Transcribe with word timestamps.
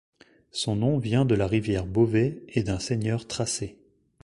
Son 0.49 0.77
nom 0.77 0.97
vient 0.97 1.25
de 1.25 1.35
la 1.35 1.45
rivière 1.45 1.85
Bovey 1.85 2.41
et 2.49 2.63
d'un 2.63 2.79
seigneur 2.79 3.27
Tracey. 3.27 3.77